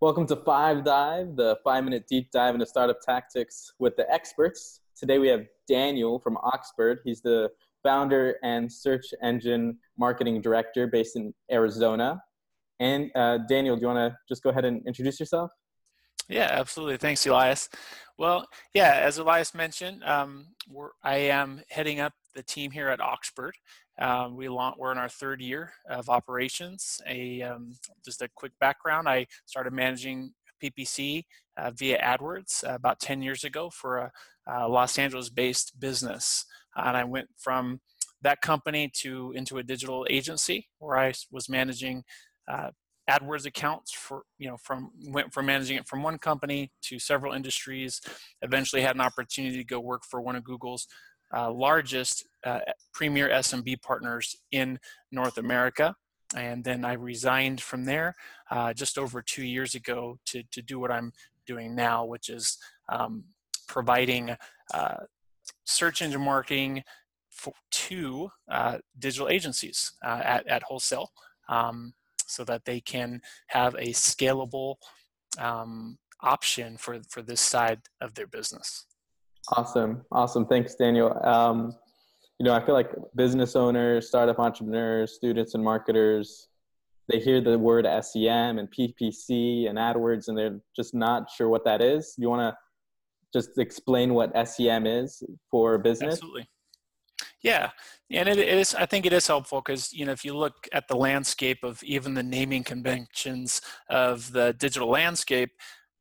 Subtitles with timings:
[0.00, 4.80] Welcome to Five Dive, the five minute deep dive into startup tactics with the experts.
[4.96, 6.98] Today we have Daniel from Oxbird.
[7.04, 7.50] He's the
[7.82, 12.22] founder and search engine marketing director based in Arizona.
[12.78, 15.50] And uh, Daniel, do you want to just go ahead and introduce yourself?
[16.28, 16.98] Yeah, absolutely.
[16.98, 17.68] Thanks, Elias.
[18.18, 20.48] Well, yeah, as Elias mentioned, um,
[21.02, 23.52] I am heading up the team here at Oxbird.
[23.98, 27.00] Um, we we're in our third year of operations.
[27.08, 27.72] A um,
[28.04, 31.24] just a quick background: I started managing PPC
[31.56, 34.12] uh, via AdWords uh, about 10 years ago for a,
[34.46, 36.44] a Los Angeles-based business,
[36.76, 37.80] and I went from
[38.20, 42.02] that company to into a digital agency where I was managing
[42.50, 42.70] uh,
[43.08, 47.32] AdWords accounts for you know from went from managing it from one company to several
[47.32, 48.00] industries.
[48.42, 50.86] Eventually, had an opportunity to go work for one of Google's
[51.34, 52.60] uh, largest uh,
[52.92, 54.78] premier SMB partners in
[55.12, 55.94] North America.
[56.36, 58.14] And then I resigned from there
[58.50, 61.12] uh, just over two years ago to, to do what I'm
[61.46, 62.58] doing now, which is
[62.90, 63.24] um,
[63.66, 64.36] providing
[64.74, 64.96] uh,
[65.64, 66.82] search engine marketing
[67.30, 71.10] for, to uh, digital agencies uh, at, at wholesale
[71.48, 71.94] um,
[72.28, 74.76] so that they can have a scalable
[75.38, 78.86] um, option for, for this side of their business.
[79.56, 80.02] Awesome.
[80.12, 80.46] Awesome.
[80.46, 81.18] Thanks, Daniel.
[81.26, 81.74] Um,
[82.38, 86.48] you know, I feel like business owners, startup entrepreneurs, students, and marketers,
[87.08, 91.64] they hear the word SEM and PPC and AdWords, and they're just not sure what
[91.64, 92.14] that is.
[92.18, 96.14] You want to just explain what SEM is for business?
[96.14, 96.48] Absolutely.
[97.42, 97.70] Yeah,
[98.10, 98.74] and it is.
[98.74, 101.82] I think it is helpful because you know if you look at the landscape of
[101.84, 105.50] even the naming conventions of the digital landscape,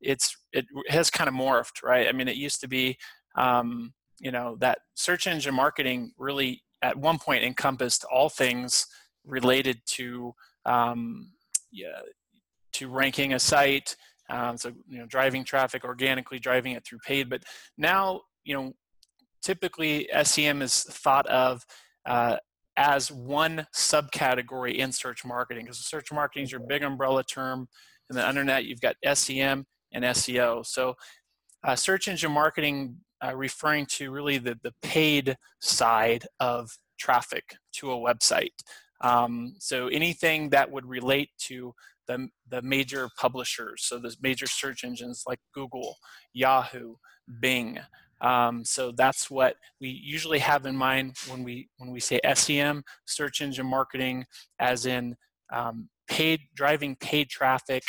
[0.00, 2.08] it's it has kind of morphed, right?
[2.08, 2.98] I mean, it used to be
[3.36, 8.86] um, you know that search engine marketing really at one point encompassed all things
[9.26, 10.32] related to
[10.66, 11.32] um,
[11.72, 11.98] yeah,
[12.74, 13.96] to ranking a site
[14.30, 17.42] um, so you know driving traffic organically driving it through paid but
[17.76, 18.72] now you know
[19.44, 21.64] typically sem is thought of
[22.06, 22.36] uh,
[22.76, 27.68] as one subcategory in search marketing because search marketing is your big umbrella term
[28.08, 30.94] and then under that you've got sem and seo so
[31.64, 37.92] uh, search engine marketing uh, referring to really the, the paid side of traffic to
[37.92, 38.52] a website.
[39.00, 41.74] Um, so anything that would relate to
[42.06, 45.96] the, the major publishers, so the major search engines like Google,
[46.32, 46.94] Yahoo,
[47.40, 47.78] Bing.
[48.20, 52.84] Um, so that's what we usually have in mind when we when we say SEM,
[53.06, 54.24] search engine marketing,
[54.58, 55.16] as in
[55.52, 57.84] um, paid driving paid traffic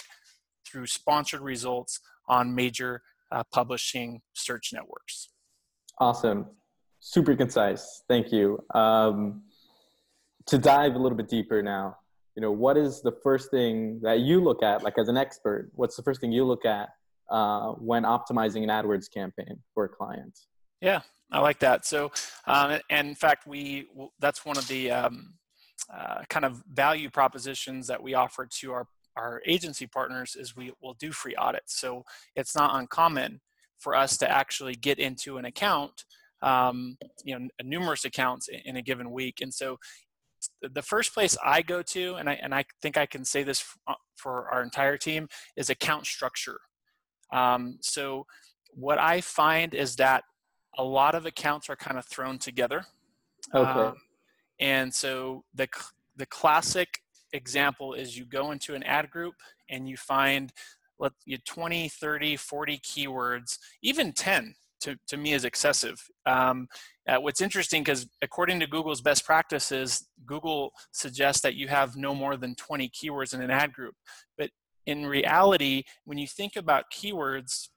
[0.67, 5.29] through sponsored results on major uh, publishing search networks.
[5.99, 6.47] Awesome.
[6.99, 8.03] Super concise.
[8.07, 8.63] Thank you.
[8.73, 9.43] Um,
[10.47, 11.97] to dive a little bit deeper now,
[12.35, 15.71] you know, what is the first thing that you look at, like as an expert,
[15.73, 16.89] what's the first thing you look at
[17.29, 20.37] uh, when optimizing an AdWords campaign for a client?
[20.81, 21.85] Yeah, I like that.
[21.85, 22.11] So,
[22.47, 23.87] um, and in fact, we
[24.19, 25.33] that's one of the um,
[25.93, 28.87] uh, kind of value propositions that we offer to our
[29.17, 31.79] our agency partners is we will do free audits.
[31.79, 32.03] So
[32.35, 33.39] it's not uncommon
[33.79, 36.03] for us to actually get into an account,
[36.41, 39.39] um, you know, numerous accounts in a given week.
[39.41, 39.77] And so
[40.61, 43.63] the first place I go to, and I, and I think I can say this
[43.87, 46.59] uh, for our entire team, is account structure.
[47.31, 48.25] Um, so
[48.73, 50.23] what I find is that
[50.77, 52.85] a lot of accounts are kind of thrown together.
[53.53, 53.69] Okay.
[53.69, 53.95] Um,
[54.59, 55.67] and so the,
[56.17, 57.01] the classic
[57.33, 59.35] example is you go into an ad group
[59.69, 60.51] and you find
[60.99, 66.67] let you 20 30 40 keywords even 10 to, to me is excessive um,
[67.07, 72.15] uh, what's interesting because according to google's best practices google suggests that you have no
[72.15, 73.95] more than 20 keywords in an ad group
[74.37, 74.49] but
[74.85, 77.69] in reality when you think about keywords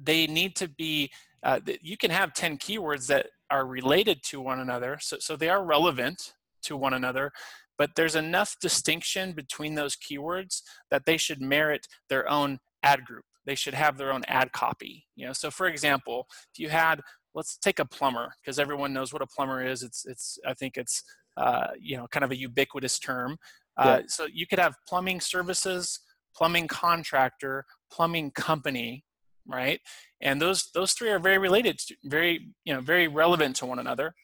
[0.00, 1.10] they need to be
[1.42, 5.48] uh, you can have 10 keywords that are related to one another so, so they
[5.48, 7.32] are relevant to one another
[7.78, 13.24] but there's enough distinction between those keywords that they should merit their own ad group.
[13.44, 15.04] They should have their own ad copy.
[15.16, 17.00] You know, so for example, if you had,
[17.34, 19.82] let's take a plumber because everyone knows what a plumber is.
[19.82, 21.02] It's, it's, I think it's,
[21.36, 23.36] uh, you know, kind of a ubiquitous term.
[23.76, 24.06] Uh, yeah.
[24.06, 25.98] So you could have plumbing services,
[26.36, 29.04] plumbing contractor, plumbing company,
[29.46, 29.80] right?
[30.20, 33.78] And those those three are very related, to, very you know, very relevant to one
[33.78, 34.14] another.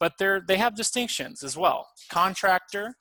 [0.00, 1.88] But they're they have distinctions as well.
[2.10, 2.94] Contractor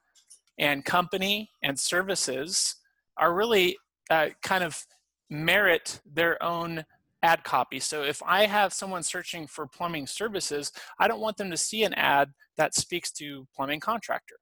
[0.60, 2.76] and company and services
[3.18, 3.78] are really
[4.10, 4.86] uh, kind of
[5.30, 6.86] merit their own
[7.24, 7.80] ad copy.
[7.80, 11.84] So if I have someone searching for plumbing services, I don't want them to see
[11.84, 14.36] an ad that speaks to plumbing contractor.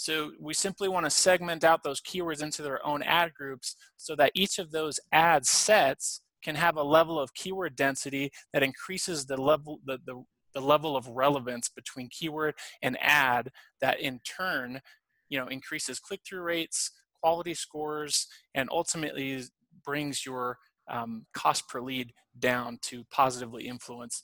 [0.00, 4.16] So we simply want to segment out those keywords into their own ad groups so
[4.16, 9.26] that each of those ad sets can have a level of keyword density that increases
[9.26, 10.24] the level the, the,
[10.54, 13.50] the level of relevance between keyword and ad
[13.82, 14.80] that in turn
[15.28, 16.92] you know increases click-through rates
[17.22, 19.44] quality scores and ultimately
[19.84, 20.56] brings your
[20.90, 24.22] um, cost per lead down to positively influence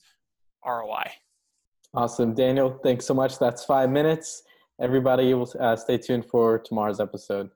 [0.64, 1.04] ROI.
[1.92, 2.32] Awesome.
[2.32, 3.38] Daniel, thanks so much.
[3.38, 4.42] That's five minutes.
[4.78, 7.50] Everybody will uh, stay tuned for tomorrow's episode.